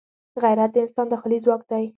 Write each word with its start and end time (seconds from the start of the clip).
غیرت 0.43 0.69
د 0.73 0.77
انسان 0.83 1.07
داخلي 1.09 1.37
ځواک 1.45 1.61
دی 1.71 1.85